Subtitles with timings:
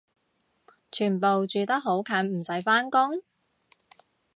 [0.91, 3.21] 全部住得好近唔使返工？